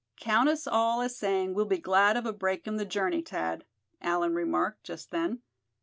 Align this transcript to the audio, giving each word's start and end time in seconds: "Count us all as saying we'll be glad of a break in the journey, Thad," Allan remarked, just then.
"Count 0.19 0.49
us 0.49 0.65
all 0.65 0.99
as 1.01 1.15
saying 1.15 1.53
we'll 1.53 1.65
be 1.67 1.77
glad 1.77 2.17
of 2.17 2.25
a 2.25 2.33
break 2.33 2.65
in 2.65 2.77
the 2.77 2.85
journey, 2.85 3.21
Thad," 3.21 3.65
Allan 4.01 4.33
remarked, 4.33 4.83
just 4.83 5.11
then. 5.11 5.43